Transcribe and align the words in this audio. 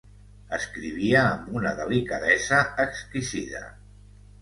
Escrivia 0.55 1.21
amb 1.35 1.53
una 1.61 1.75
delicadesa 1.83 2.65
exquisida. 2.89 3.67